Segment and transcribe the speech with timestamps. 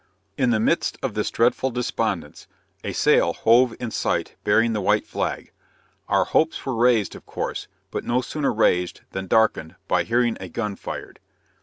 [0.35, 2.47] In the midst of this dreadful despondence,
[2.83, 5.51] a sail hove in sight bearing the white flag!
[6.09, 10.49] Our hopes were raised, of course but no sooner raised than darkened, by hearing a
[10.49, 11.19] gun fired.